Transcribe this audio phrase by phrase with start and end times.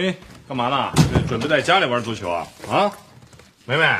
[0.00, 0.16] 嘿，
[0.48, 0.90] 干嘛呢？
[1.28, 2.46] 准备在家里玩足球啊？
[2.70, 2.90] 啊，
[3.66, 3.98] 梅梅，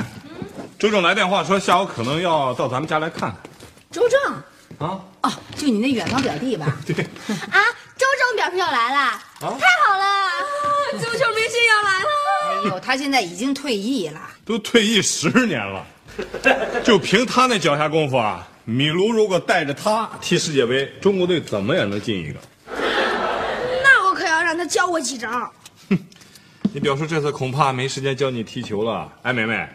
[0.79, 3.37] 周正来电话说下午可能要到咱们家来看看
[3.91, 4.33] 周正
[4.79, 4.99] 啊。
[5.21, 6.75] 哦，就你那远房表弟吧？
[6.87, 7.61] 对，啊，
[7.99, 12.09] 周正表示要来了，太好了，足球明星要来了。
[12.49, 14.23] 哎呦，他现在已经退役了。
[14.47, 15.85] 都退役十年了，
[16.83, 22.39] 就凭他那脚下功夫啊，米卢如果带着他踢世界杯，中国队怎么也能进一个。
[23.85, 25.53] 那我可要让他教我几招。
[26.73, 29.13] 你表叔这次恐怕没时间教你踢球了。
[29.23, 29.69] 哎，梅梅，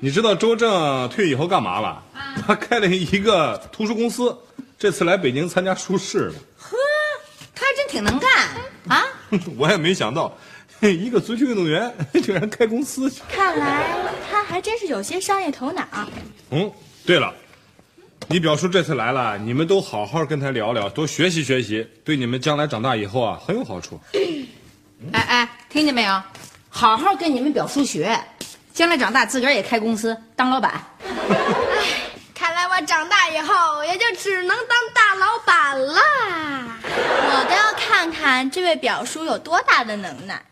[0.00, 2.02] 你知道周正退役以后干嘛了？
[2.46, 4.36] 他开了一个图书公司，
[4.78, 6.34] 这次来北京参加书市了。
[6.58, 6.76] 呵，
[7.54, 8.30] 他还真挺能干
[8.88, 9.04] 啊！
[9.56, 10.36] 我也没想到，
[10.80, 13.22] 一个足球运动员 居然开公司去。
[13.28, 13.94] 看来
[14.28, 15.86] 他还真是有些商业头脑。
[16.50, 16.70] 嗯，
[17.06, 17.32] 对了，
[18.28, 24.00] 你表叔这次来了，你们都好好跟他聊聊，多学习学习，对你们将来长大以后啊很有好处。
[25.12, 26.22] 哎哎，听见没有？
[26.68, 28.22] 好好跟你们表叔学，
[28.74, 30.84] 将来长大自个儿也开公司当老板。
[32.34, 35.98] 看来我长大以后也就只能当大老板了。
[36.84, 40.42] 我倒要看看这位表叔有多大的能耐。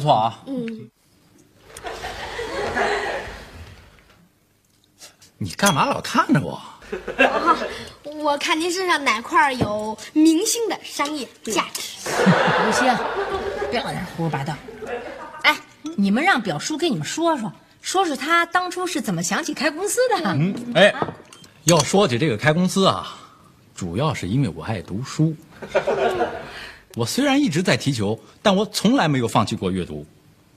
[0.00, 0.42] 不错啊。
[0.46, 0.90] 嗯，
[5.36, 6.58] 你干嘛老看着我？
[8.02, 12.08] 我看您身上哪块有明星的商业价值？
[12.64, 12.96] 刘星，
[13.70, 14.54] 别老在这胡说八道。
[15.42, 15.54] 哎，
[15.96, 20.16] 你们让表叔跟你们说说，说说他当初是怎么想起开公司的。
[20.24, 20.94] 嗯，哎，
[21.64, 23.18] 要说起这个开公司啊，
[23.74, 25.36] 主要是因为我爱读书。
[26.96, 30.04] 我虽然一直在踢球，但我从来没有放弃过阅读。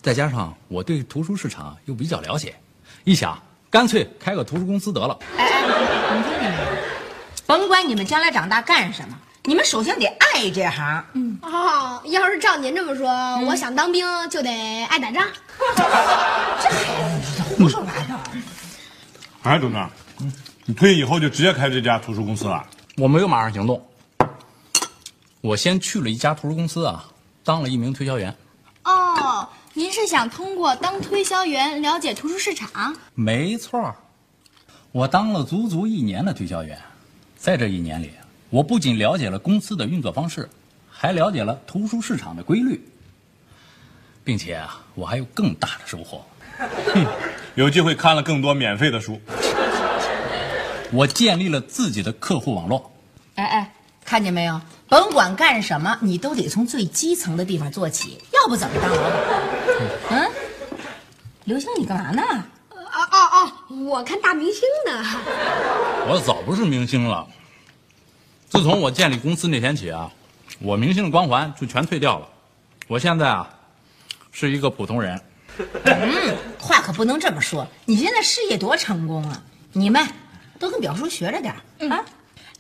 [0.02, 2.56] 再加上我对图书市场又比较了解，
[3.04, 5.18] 一想，干脆开个图书公司得了。
[5.38, 6.64] 哎哎，你们听见没有？
[7.46, 11.06] 甭管你们将来长大干什么，你们首先得爱这行。
[11.14, 13.08] 嗯，哦，要是照您这么说，
[13.46, 15.24] 我想当兵就得爱打仗。
[17.38, 18.20] 这胡说八道。
[19.44, 19.90] 哎，周正，
[20.66, 22.66] 你退役以后就直接开这家图书公司了？
[22.98, 23.82] 我没有马上行动，
[25.44, 27.04] 我先去了一家图书公司啊，
[27.44, 28.34] 当了一名推销员。
[28.86, 32.96] 哦，您是想通过当推销员了解图书市场？
[33.14, 33.94] 没错儿，
[34.94, 36.80] 我当了足足一年的推销员，
[37.36, 38.12] 在这一年里，
[38.50, 40.50] 我不仅了解了公司的运作方式，
[40.90, 42.82] 还了解了图书市场的规律，
[44.24, 46.26] 并且啊，我还有更大的收获。
[46.58, 47.06] 哼
[47.56, 49.20] 有机会看了更多免费的书。
[50.94, 52.93] 我建立了自己的客户网络。
[54.06, 54.62] 看见没有？
[54.90, 59.12] 甭管干什么，你都得从最基层的地方做起，要不怎么当老板？
[60.12, 60.32] 嗯，
[61.46, 62.22] 刘星，你干嘛呢？
[62.70, 65.04] 哦哦哦，我看大明星呢。
[66.08, 67.28] 我早不是明星了。
[68.50, 70.12] 自从我建立公司那天起啊，
[70.60, 72.28] 我明星的光环就全退掉了。
[72.88, 73.50] 我现在啊，
[74.32, 75.20] 是一个普通人。
[75.86, 77.68] 嗯，话可不能这么说。
[77.86, 79.42] 你现在事业多成功啊！
[79.72, 80.08] 你们
[80.60, 82.06] 都跟表叔学着点儿啊。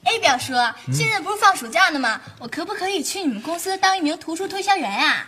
[0.05, 0.53] 哎，表叔，
[0.91, 2.19] 现在不是放暑假呢吗？
[2.39, 5.25] 我可不可以去你们公司当一名图书推销员呀、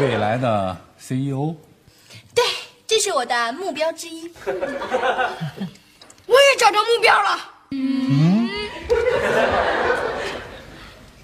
[0.00, 1.54] 未来的 E CEO，
[2.34, 2.44] 对，
[2.86, 4.30] 这是我的目标之一。
[6.26, 7.38] 我也找着目标了。
[7.70, 8.48] 嗯，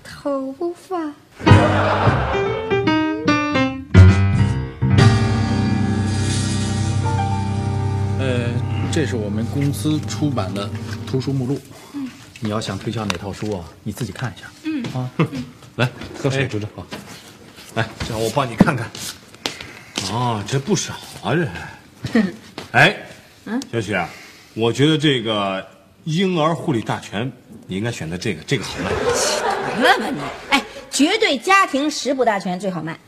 [0.04, 0.96] 头发。
[8.18, 8.50] 呃，
[8.92, 10.68] 这是我们公司出版的
[11.10, 11.58] 图书目录。
[12.40, 14.46] 嗯，你要想推销哪套书啊，你自己看一下。
[14.64, 15.10] 嗯啊，
[15.76, 15.88] 来
[16.18, 16.66] 喝水，周周。
[16.74, 16.86] 好，
[17.74, 18.90] 来，这样我帮你看看。
[20.10, 22.20] 哦，这不少啊，这。
[22.72, 22.96] 哎，
[23.70, 24.06] 小雪，
[24.54, 25.64] 我觉得这个
[26.04, 27.30] 婴儿护理大全，
[27.66, 28.90] 你应该选择这个，这个好卖。
[29.82, 30.20] 完了吧你？
[30.50, 32.98] 哎，绝对家庭食补大全最好卖。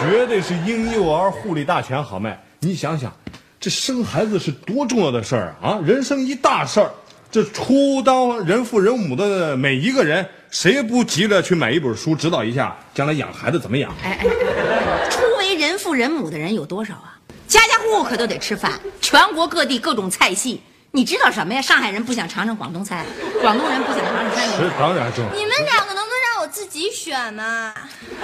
[0.00, 2.42] 绝对是婴幼儿护理大全好卖。
[2.58, 3.12] 你想想，
[3.60, 5.78] 这生孩子是多重要的事儿啊！
[5.84, 6.90] 人生一大事儿，
[7.32, 13.90] 这初当人父人母的每一个人，谁不急着去买一本书指导一下，将来养孩子怎么养？
[14.04, 17.16] 哎哎，哎初为人父人母的人有多少啊？
[17.48, 21.62] 家家户户可都得吃饭，全国各地各种菜系，你知道什么呀？
[21.62, 23.06] 上海人不想尝尝广东菜，
[23.40, 24.76] 广东人不想尝尝山东这菜。
[24.78, 25.32] 当然重要。
[25.32, 27.72] 你们两个能不能让我自己选呢？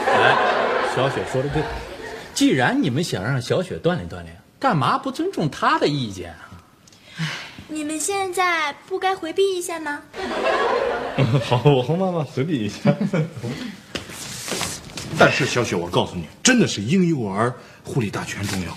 [0.06, 0.36] 哎，
[0.94, 1.62] 小雪说的对，
[2.34, 6.44] 既然你们想让小雪锻炼锻炼，干嘛不尊重她的意见啊？
[7.70, 10.00] 你们现在不该回避一下吗？
[11.44, 12.94] 好，我和妈妈回避一下。
[15.18, 17.52] 但是小雪，我告诉你，真的是婴幼儿
[17.84, 18.70] 护理大全重要。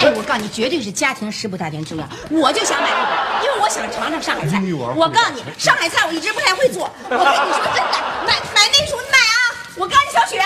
[0.00, 2.08] 哎，我告诉你，绝对是家庭食补大全重要。
[2.28, 4.60] 我就想买这个，因为我想尝尝上海菜。
[4.96, 6.90] 我告诉你，上海菜我一直不太会做。
[7.04, 9.38] 我跟你说真的，买买那书你买啊！
[9.76, 10.42] 我告诉你，小雪，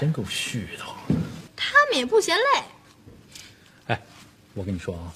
[0.00, 0.90] 真够絮叨。
[1.54, 2.42] 他们也不嫌累。
[4.50, 5.12] 哎，我跟你说啊，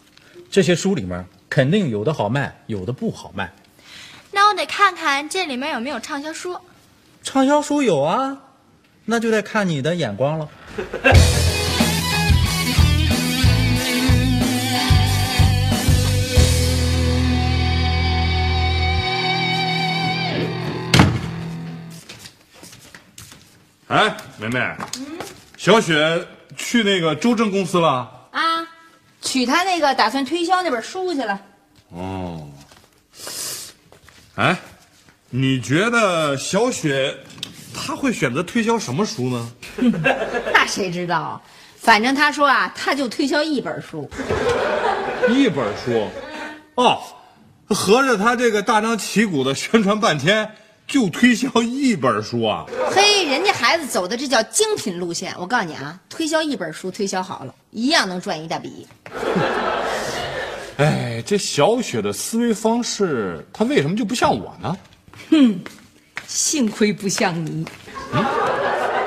[0.51, 3.53] 这些书里面肯定有的好卖，有的不好卖。
[4.31, 6.57] 那我得看看这里面有没有畅销书。
[7.23, 8.39] 畅销书有啊，
[9.05, 10.49] 那就得看你的眼光了。
[23.89, 24.77] 哎，梅梅，
[25.57, 26.27] 小雪
[26.57, 28.24] 去那个周正公司了。
[29.25, 31.41] 啊，取他那个打算推销那本书去了。
[31.91, 32.49] 哦，
[34.37, 34.57] 哎，
[35.31, 37.17] 你觉得小雪
[37.75, 39.53] 她会选择推销什么书呢？
[40.53, 41.41] 那谁知道？
[41.79, 44.09] 反正他说啊，他就推销一本书。
[45.29, 46.09] 一本书。
[46.77, 47.01] 哦，
[47.69, 50.51] 合着她这个大张旗鼓的宣传半天，
[50.87, 52.65] 就推销一本书啊？
[52.95, 55.35] 嘿，人家孩子走的这叫精品路线。
[55.39, 58.87] 我告诉你啊，推销一本书推销好了，一样能赚一大笔。
[60.77, 64.77] 哎，这小雪的思维方式，她为什么就不像我呢？
[65.31, 65.63] 哼
[66.27, 67.67] 幸亏不像你。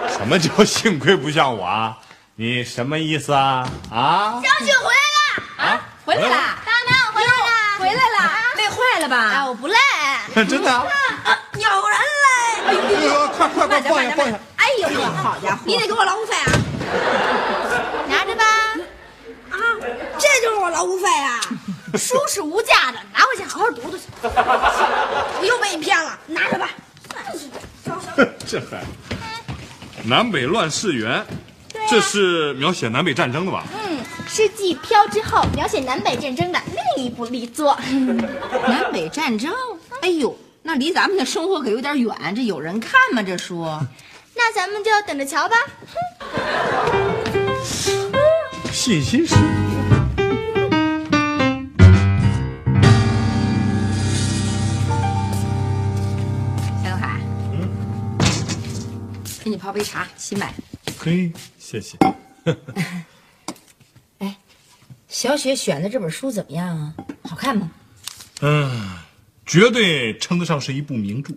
[0.10, 1.98] 什么叫 幸亏不像我啊？
[2.36, 3.70] 你什么意思啊？
[3.92, 4.42] 啊？
[4.44, 5.82] 小雪回来了，啊？
[6.06, 6.60] 回来啦！
[6.66, 7.48] 爸妈，我回来了。
[7.80, 9.18] 回来了，累坏了吧？
[9.18, 9.76] 啊，我不累。
[10.46, 10.86] 真的啊？
[12.68, 14.40] 哎呦，快快快放下放下！
[14.58, 15.62] 哎呦呦，好家伙！
[15.66, 16.52] 你得给我劳务费啊！
[18.10, 18.44] 拿着吧。
[19.52, 19.56] 啊，
[20.18, 21.40] 这就是我劳务费啊！
[21.98, 24.04] 书是无价的，拿回去好好读读去。
[24.22, 26.70] 我又被你骗了，拿着吧。
[28.46, 28.84] 这还
[30.04, 31.26] 南北乱世缘，
[31.90, 33.64] 这是描写南北战争的吧？
[33.74, 36.60] 嗯，是继《飘》之后描写南北战争的
[36.96, 37.78] 另一部力作。
[38.68, 39.54] 南北战争，
[40.02, 43.24] 哎呦，那离咱们的生活可有点远，这有人看吗？
[43.24, 43.64] 这书？
[44.36, 45.56] 那咱们就等着瞧吧。
[48.74, 49.34] 信息是。
[56.84, 57.18] 夏东海，
[57.54, 57.70] 嗯，
[59.46, 60.56] 给你泡杯茶，新买的。
[61.00, 61.98] 嘿，谢谢。
[64.20, 64.36] 哎，
[65.08, 66.94] 小雪选的这本书怎么样啊？
[67.24, 67.72] 好看吗？
[68.42, 68.92] 嗯，
[69.48, 71.34] 绝对称得上是一部名著。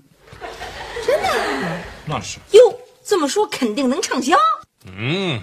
[1.07, 1.81] 真的？
[2.05, 2.39] 那是。
[2.51, 4.37] 哟，这么说肯定能畅销。
[4.85, 5.43] 嗯，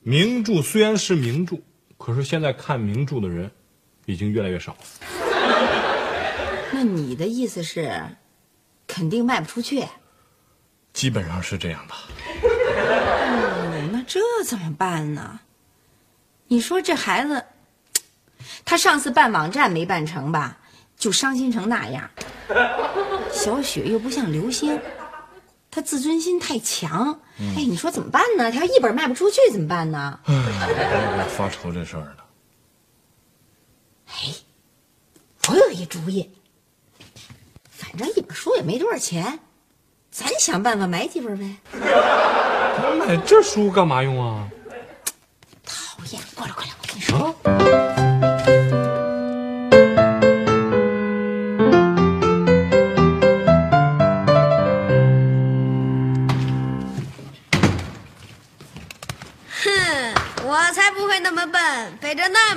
[0.00, 1.58] 名著虽然是名著，
[1.98, 3.50] 可是现在看名著的人
[4.06, 4.78] 已经越来越少了。
[6.72, 8.02] 那你的意思是，
[8.86, 9.84] 肯定卖不出去？
[10.92, 11.94] 基本上是这样的。
[12.42, 15.40] 哦，那这怎么办呢？
[16.48, 17.44] 你说这孩子，
[18.64, 20.58] 他上次办网站没办成吧，
[20.96, 22.10] 就伤心成那样。
[23.32, 24.80] 小雪又不像刘星，
[25.70, 27.20] 她自尊心太强。
[27.38, 28.50] 哎，你说怎么办呢？
[28.50, 30.18] 她要一本卖不出去怎么办呢？
[30.24, 32.16] 哎，我发愁这事儿呢。
[34.08, 34.34] 哎，
[35.48, 36.30] 我有一主意，
[37.68, 39.40] 反正一本书也没多少钱，
[40.10, 41.56] 咱想办法买几本呗。
[42.98, 44.48] 买这书干嘛用啊？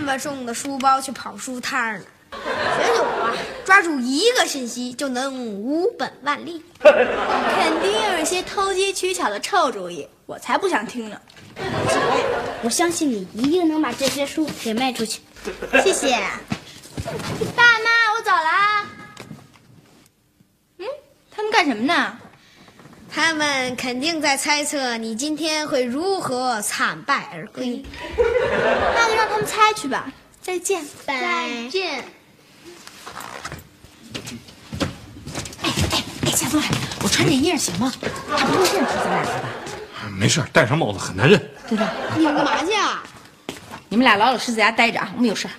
[0.10, 2.06] 么重的书包去跑书摊呢。
[2.32, 6.64] 学久了，抓住一个信息就能无本万利。
[6.82, 11.22] 肯定有一些偷机取巧的臭主意，我才不想听呢。
[12.64, 15.22] 我相信你一定能把这些书给卖出去。
[15.84, 16.12] 谢谢。
[17.56, 18.86] 爸妈，我走了。
[20.80, 20.88] 嗯，
[21.30, 22.18] 他们干什么呢？
[23.12, 27.84] 他们肯定在猜测你今天会如何惨败而归。
[28.96, 30.12] 那就让他们猜去吧。
[30.42, 30.86] 再见。
[31.06, 32.04] 再见。
[35.62, 36.74] 哎哎，夏东海，
[37.04, 37.92] 我穿这衣裳行吗？
[38.38, 39.50] 他不会认出咱俩来吧？
[40.18, 41.40] 没事，戴上帽子很难认。
[41.68, 41.92] 对吧？
[42.16, 43.04] 你们干嘛去啊？
[43.90, 45.52] 你们俩老老实实在家待着啊，我们有事儿。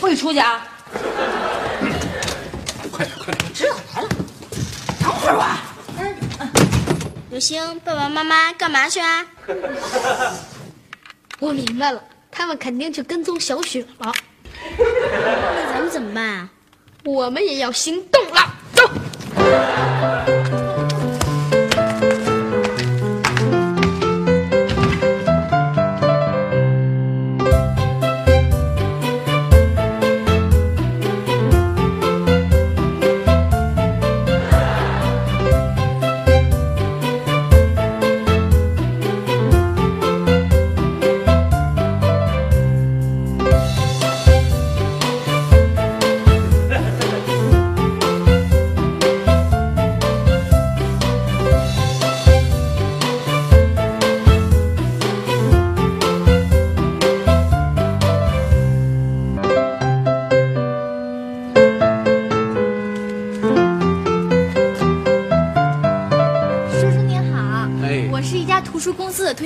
[0.00, 0.66] 不许出去啊！
[2.90, 3.52] 快点，快点！
[3.54, 4.08] 知道来了，
[5.00, 5.62] 等会儿吧。
[7.32, 9.24] 刘星，爸爸妈妈干嘛去啊？
[11.40, 14.12] 我明白了，他们肯定去跟踪小雪了。
[14.76, 16.50] 那咱们怎么办啊？
[17.04, 18.86] 我们也要行动了，走。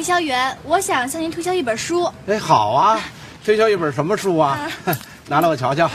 [0.07, 2.09] 销员，我想向您推销一本书。
[2.29, 3.01] 哎，好啊，
[3.45, 4.71] 推销一本什么书啊？
[5.27, 5.91] 拿来我瞧瞧。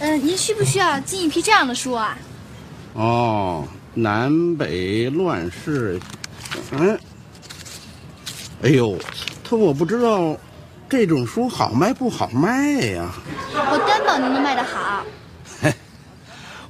[0.00, 2.16] 嗯、您需不需要进一批这样的书啊？
[2.94, 6.00] 哦，南北乱世，
[6.70, 6.98] 嗯，
[8.62, 8.96] 哎呦，
[9.44, 10.34] 他我不知道
[10.88, 13.10] 这种书好卖不好卖呀。
[13.52, 15.04] 我担保您能卖得好。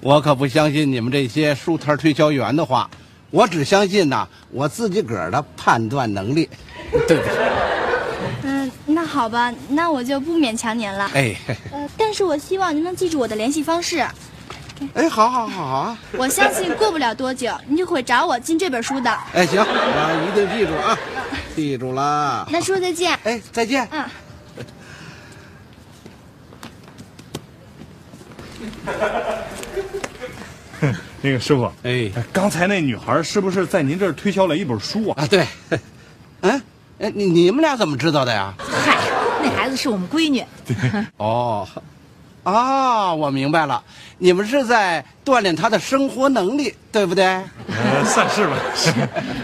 [0.01, 2.91] 我可不相信你们这些书摊推销员的话，
[3.31, 6.49] 我只相信呐我自己个儿的判断能力，
[7.07, 7.49] 对不对？
[8.45, 11.11] 嗯，那好吧，那我就不勉强您了。
[11.15, 11.35] 哎，
[11.73, 14.07] 呃，但是我希望您能记住我的联系方式。
[14.95, 15.99] 哎，好好好啊！
[16.17, 19.11] 我相信过不了多久，您就会找我进这本书的。
[19.35, 20.99] 哎，行，我一定记住啊，
[21.55, 22.49] 记住了。
[22.51, 23.19] 那叔叔再见。
[23.25, 23.89] 哎，再见。
[23.91, 24.05] 嗯。
[31.29, 35.23] 那个师傅，哎刚才那女孩是不是在您这儿推销了一本书啊？
[35.23, 35.47] 啊，对，
[36.41, 36.63] 嗯，
[37.01, 38.55] 哎，你你们俩怎么知道的呀？
[38.59, 38.97] 嗨，
[39.43, 40.43] 那孩子是我们闺女。
[41.19, 41.69] 哦，
[42.45, 43.83] 啊，我明白了，
[44.17, 47.27] 你们是在锻炼她的生活能力，对不对？
[47.27, 48.57] 呃，算是吧。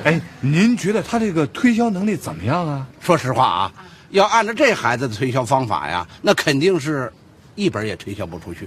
[0.04, 2.86] 哎，您觉得她这个推销能力怎么样啊？
[2.98, 3.72] 说实话啊，
[4.08, 7.12] 要按照这孩子的推销方法呀，那肯定是
[7.56, 8.66] 一本也推销不出去。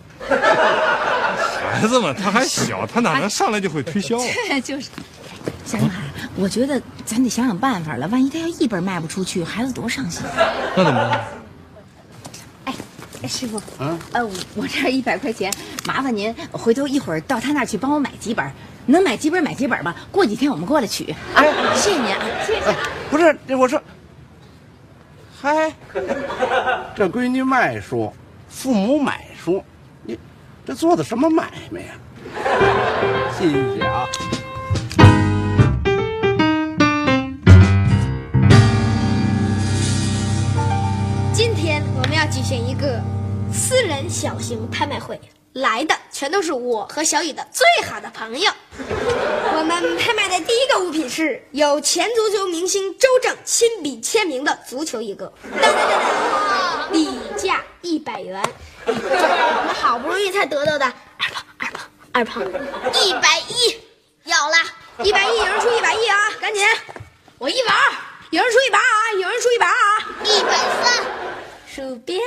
[1.72, 4.24] 孩子嘛，他还小，他哪能上来就会推销啊？
[4.64, 4.90] 就是，
[5.66, 6.02] 夏风海，
[6.36, 8.08] 我觉得咱得想想办法了。
[8.08, 10.24] 万一他要一本卖不出去，孩子多伤心。
[10.76, 11.28] 那怎么办？
[13.22, 14.24] 哎，师傅，嗯，呃，
[14.56, 15.52] 我这儿一百块钱，
[15.86, 18.46] 麻烦您回头一会儿到他那儿去帮我买几本，
[18.86, 19.96] 能买几本买几本吧。
[20.12, 21.44] 过几天我们过来取啊。
[21.76, 22.60] 谢谢您啊，谢谢。
[22.66, 22.76] 哎，
[23.10, 23.82] 不是，这我说，
[25.40, 25.72] 嗨，
[26.96, 28.14] 这闺女卖书，
[28.50, 29.77] 父母买书，你
[30.68, 31.94] 这做的什么买卖呀？
[33.40, 34.06] 谢谢啊。
[41.34, 43.02] 今天我们要举行一个
[43.50, 45.18] 私人小型拍卖会，
[45.54, 48.52] 来的全都是我和小雨的最好的朋友。
[48.78, 58.44] 我们拍卖的第一个物品是有前足球明星周正亲笔签名的足球一个，噔噔噔噔，底价一百元。
[58.90, 62.42] 我们好不容易才得到的，二胖二胖二胖，
[63.04, 63.78] 一百一，
[64.24, 64.56] 要了，
[65.04, 66.66] 一百一，有人出一百一啊，赶紧，
[67.38, 67.92] 我一百二，
[68.30, 70.52] 有人出一百啊，有人出一百二啊，一百
[70.82, 71.04] 三。
[71.68, 72.18] 鼠标，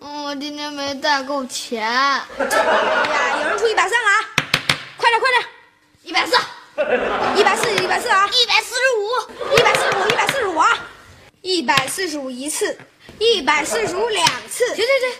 [0.00, 1.82] 嗯我今天没带够钱。
[1.82, 4.28] 哎呀，有人出一百三了啊！
[4.98, 5.44] 快点快点，
[6.02, 6.36] 一百四，
[7.34, 8.28] 一百四一百四啊！
[8.28, 10.78] 一百四十五，一百四十五，一百四十五啊！
[11.40, 12.78] 一百四十五一次，
[13.18, 14.66] 一百四十五两次。
[14.76, 15.10] 行行行，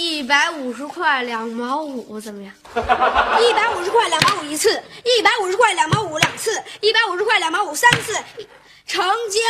[0.00, 2.52] 一百五十块两毛五，怎么样？
[3.42, 8.16] 一百五十块两毛五一次，一百五十块两毛五两次，一百五十块两毛五三次，
[8.86, 9.40] 成交。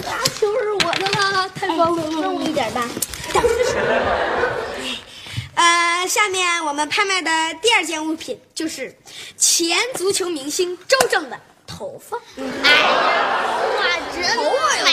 [0.00, 2.02] 大球是我的了，太棒了！
[2.22, 2.88] 分我一点吧。
[5.56, 7.28] 呃，下面我们拍卖的
[7.60, 8.96] 第二件物品就是
[9.36, 12.16] 前足球明星周正的头发。
[12.36, 12.86] 哎呀
[13.76, 14.22] 哇，真
[14.84, 14.90] 美！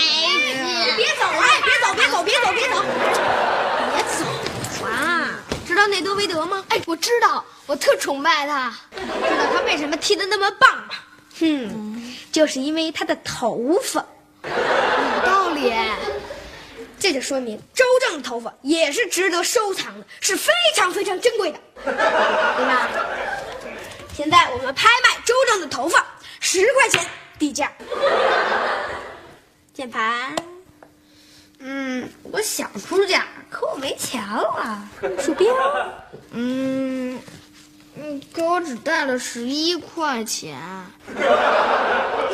[0.97, 2.75] 别走，哎，别走，别走，别走，别走，
[3.93, 5.39] 别走啊！
[5.67, 6.63] 知道内德维德吗？
[6.69, 8.73] 哎，我知道，我特崇拜他。
[8.95, 9.01] 知
[9.37, 10.95] 道他为什么踢得那么棒吗？
[11.39, 14.05] 哼，就是因为他的头发。
[14.43, 14.49] 有
[15.25, 15.73] 道理。
[16.99, 22.87] 这就说明周正的头发也是值得收藏的，是非常非常珍贵的， 对吧？
[24.13, 26.05] 现在我们拍卖周正的头发，
[26.43, 27.05] 十块钱
[27.38, 27.71] 底价。
[29.74, 30.36] 键盘，
[31.60, 34.89] 嗯，我想出价，可我没钱了。
[35.24, 35.55] 鼠标，
[36.31, 37.17] 嗯，
[37.95, 40.60] 嗯，可我只带了十一块钱。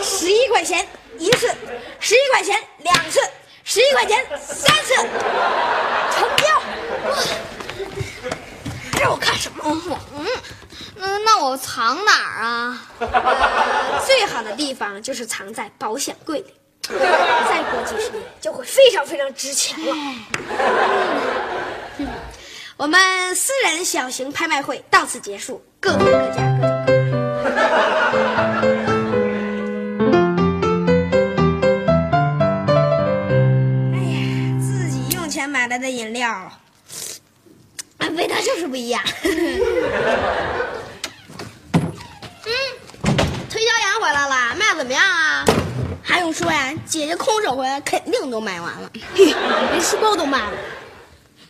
[0.02, 0.88] 十一块钱
[1.20, 1.54] 一次，
[2.00, 3.20] 十一块钱两次。
[3.64, 6.48] 十一块钱三次，成交。
[7.10, 7.18] 哇
[9.00, 9.64] 让我看什么？
[10.18, 10.26] 嗯，
[10.96, 12.88] 那那我藏哪儿啊？
[13.00, 16.54] 呃， 最好的地方就是藏在保险柜里，
[16.90, 19.96] 再过几十年就会非常非常值钱了。
[22.78, 28.78] 我们私人小型拍卖会到此结束，各回各家，各走各路。
[35.50, 36.52] 买来的饮料，
[38.16, 39.02] 味道就是不一样。
[39.34, 39.60] 嗯，
[43.50, 45.46] 推销员回来了，卖怎么样啊？
[46.04, 46.74] 还用说呀？
[46.86, 49.36] 姐姐空手回来，肯定都卖完了，连
[49.82, 50.54] 书包都卖了。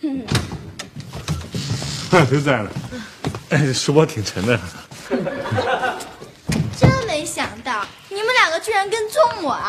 [2.31, 2.69] 刘在呢，
[3.49, 4.57] 哎，书包挺沉的。
[6.79, 9.59] 真没想到，你们两个居然跟踪我。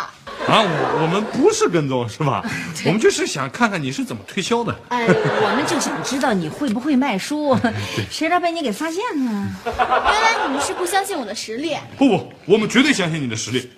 [0.46, 2.42] 啊，我我们不是跟踪是吧？
[2.86, 4.74] 我们就是想看看你是怎么推销的。
[4.88, 7.56] 哎，我们就想知道你会不会卖书，
[8.10, 9.46] 谁知道被你给发现了。
[9.64, 9.76] 原
[10.22, 11.76] 来你们是不相信我的实力。
[11.98, 13.70] 不不，我们绝对相信你的实力。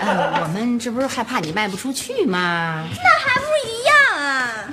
[0.00, 2.84] 呃，我们这不是害怕你卖不出去吗？
[2.90, 4.64] 那还不一样啊！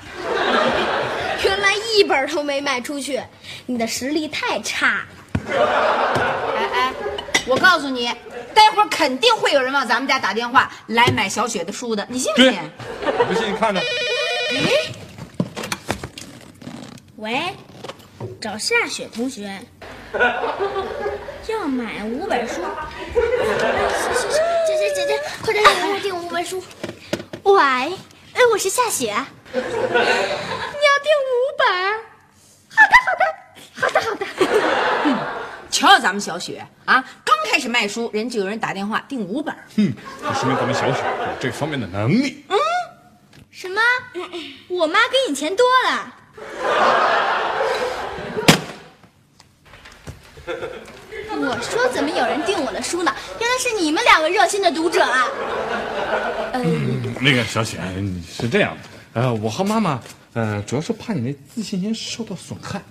[1.43, 3.19] 原来一本都没卖出去，
[3.65, 5.01] 你的实力太差。
[5.47, 6.93] 哎哎，
[7.45, 8.09] 我告诉你。
[8.55, 12.57] 待会儿肯定会有人往咱们家打电话来买小雪的书的，你信不信？
[13.27, 13.81] 不信你看着。
[17.17, 17.53] 喂，
[18.41, 19.61] 找夏雪同学，
[21.47, 22.61] 要买五本书。
[24.65, 26.63] 姐姐姐姐，快点给我订五本书。
[27.43, 29.13] 喂，哎，我是夏雪。
[29.53, 29.61] 你要
[31.03, 31.65] 订五本？
[32.75, 33.25] 好的，好的，
[33.81, 34.25] 好的，好的。
[35.71, 37.03] 瞧瞧咱们小雪啊！
[37.45, 39.55] 开始卖书，人就有人打电话订五本。
[39.77, 42.43] 哼，这说明咱们小雪有这方面的能力。
[42.49, 42.57] 嗯，
[43.51, 43.81] 什么？
[44.67, 46.15] 我妈给你钱多了。
[51.37, 53.13] 我说怎么有人订我的书呢？
[53.39, 55.27] 原来是你们两个热心的读者啊。
[56.53, 57.77] 嗯，那个小雪
[58.27, 58.75] 是这样
[59.13, 59.99] 的，呃，我和妈妈，
[60.33, 62.81] 呃，主要是怕你那自信心受到损害。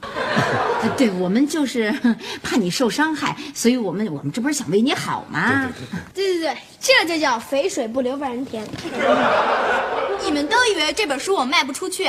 [0.97, 1.95] 对，我们就是
[2.43, 5.71] 怕你受伤害，所以我们我们这不是想为你好吗？
[6.15, 8.65] 对对对，这就叫肥水不流外人田。
[10.25, 12.09] 你们都以为这本书我卖不出去，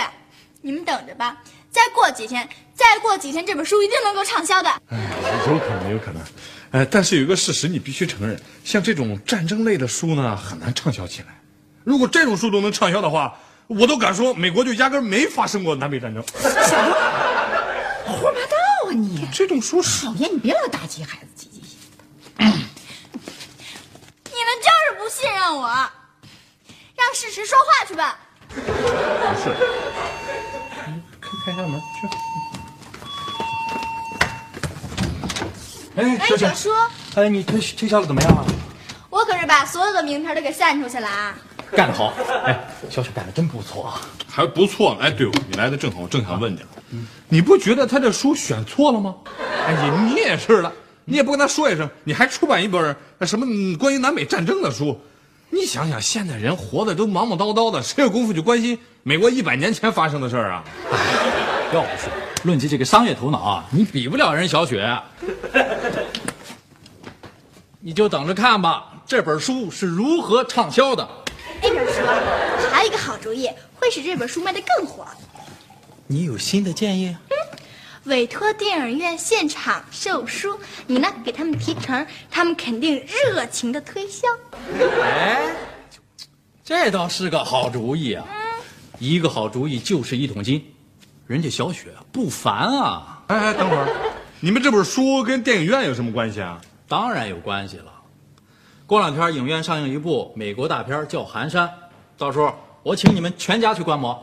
[0.61, 1.37] 你们等着吧，
[1.69, 4.69] 再过几天，再过几天，这本书一定能够畅销的。
[4.87, 4.97] 哎，
[5.47, 6.21] 有可能，有可能。
[6.71, 11.27] 呃，但是有一个事实你必须承认，像这种战争类的书呢，很难畅销起来。
[11.83, 16.23] 如果这种书都能畅销的话，我都敢说美国就压根没发生过南北战争。
[18.95, 19.27] 你！
[19.31, 21.77] 这种书讨厌，你别老打击孩子积极性。
[22.37, 22.53] 你们
[24.61, 28.17] 就是不信任我，让事实说话去吧。
[28.49, 28.61] 不是，
[31.21, 31.85] 开开下门去。
[35.97, 36.69] 哎，小叔，
[37.15, 38.43] 哎，你推推销的怎么样啊？
[39.09, 41.37] 我可是把所有的名片都给散出去了啊！
[41.75, 42.13] 干得好！
[42.45, 42.57] 哎，
[42.89, 44.97] 小雪干的真不错啊，还不错。
[45.01, 46.67] 哎，对，你来的正好，我正想问你了。
[47.27, 49.15] 你不觉得他这书选错了吗？
[49.67, 50.71] 哎呀，你也是的，
[51.03, 53.45] 你也不跟他说一声，你还出版一本什么
[53.77, 54.99] 关于南北战争的书？
[55.49, 60.63] 你想想，现在人活的都忙忙叨叨的，谁有功夫去关心美国一百年前发生的事儿啊？
[60.91, 60.99] 哎，
[61.73, 62.11] 要不说，
[62.43, 64.97] 论及这个商业头脑啊，你比不了人小雪。
[67.79, 71.07] 你就等着看吧，这本书是如何畅销的。
[71.61, 72.01] 那本书
[72.71, 75.05] 还有一个好主意，会使这本书卖得更火。
[76.07, 77.15] 你有新的建议？
[77.29, 77.35] 嗯
[78.05, 84.27] 委托电影院现场售书，你呢给他们提成，他们肯定热情的推销。
[85.01, 85.41] 哎，
[86.63, 88.23] 这倒是个好主意啊！
[88.99, 90.63] 一个好主意就是一桶金，
[91.25, 93.23] 人家小雪不凡啊！
[93.25, 93.87] 哎哎，等会儿，
[94.39, 96.61] 你们这本书跟电影院有什么关系啊？
[96.87, 97.91] 当然有关系了。
[98.87, 101.67] 过两天影院上映一部美国大片叫《寒山》，
[102.19, 104.15] 到时候我请你们全家去观摩。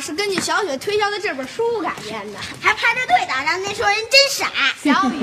[0.00, 4.46] 是根据小雪推销的这本书改编的，还排着队打，仗那说人真傻。
[4.82, 5.18] 小雨，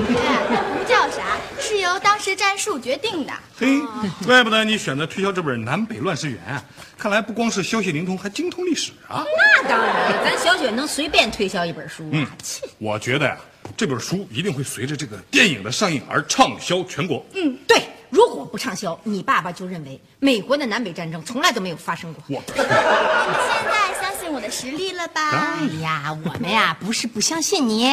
[0.51, 3.33] 那不叫傻，是由当时战术决定的。
[3.59, 3.79] 嘿，
[4.25, 6.63] 怪不得你选择推销这本《南北乱世缘》啊！
[6.97, 9.25] 看来不光是消息灵通，还精通历史啊！
[9.35, 12.29] 那当然了，咱小雪能随便推销一本书啊？
[12.43, 13.37] 切我觉得呀、
[13.75, 17.25] 这本书一定会随着这个电影的上映而畅销全国。
[17.33, 22.23] 嗯，对，如果不畅销，你爸爸就认为美国的南北战争从来都没有发生过。
[22.27, 23.86] 我 现在相
[24.27, 25.21] 信我的实力了吧？
[25.31, 27.89] 哎呀，我们呀 不是不相信你，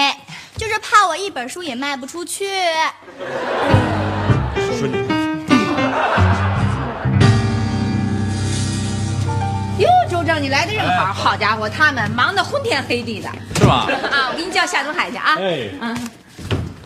[0.56, 2.48] 就是怕我一本书也卖不出去。
[4.76, 4.96] 说你
[9.84, 13.86] 哟，周正，你来的正好，好家伙，他们忙得昏天黑地的是吧？
[14.10, 14.30] 啊！
[14.32, 15.36] 我给你叫夏东海去啊。
[15.38, 16.10] 哎，嗯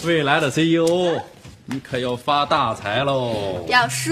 [0.04, 1.18] 未来的 CEO，
[1.70, 3.62] 你可要发大财喽！
[3.66, 4.10] 表叔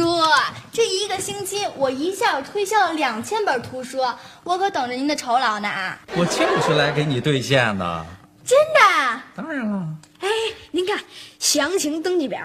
[0.71, 3.99] 这一个星期，我一下推销了两千本图书，
[4.45, 5.99] 我可等着您的酬劳呢啊！
[6.15, 8.07] 我就是来给你兑现的。
[8.45, 9.89] 真的，当然了，
[10.21, 10.29] 哎，
[10.71, 11.03] 您看
[11.39, 12.39] 详情登记表，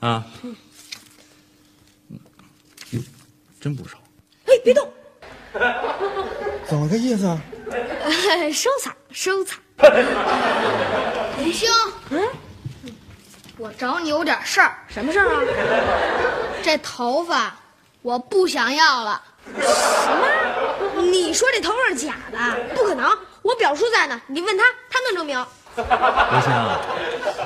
[0.00, 0.26] 啊，
[2.90, 3.00] 哟，
[3.60, 3.96] 真不少。
[4.46, 4.92] 哎，别动，
[6.66, 7.40] 怎么个意思啊？
[8.52, 9.60] 收 藏收藏。
[11.38, 12.01] 林 兄，嗯，
[13.62, 14.76] 我找你有点事儿。
[14.88, 15.40] 什么事儿啊？
[16.64, 17.54] 这头发
[18.02, 19.22] 我不想要了。
[19.46, 21.00] 什么？
[21.00, 22.38] 你说这头发是假的？
[22.74, 23.08] 不可能，
[23.40, 25.46] 我表叔在呢，你问他，他能证明。
[25.76, 26.76] 国香，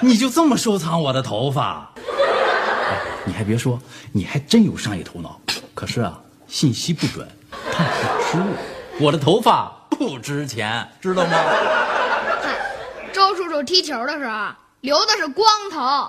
[0.00, 1.86] 你就这么收藏我的头发？
[1.98, 3.78] 哎你还别说，
[4.10, 5.38] 你还真有商业头脑。
[5.74, 7.28] 可是啊，信息不准，
[7.70, 8.54] 怕有失误。
[9.04, 11.36] 我的头发不值钱，知道吗？
[12.40, 12.54] 看，
[13.12, 14.48] 周叔叔踢球的时候
[14.86, 16.08] 留的是光头。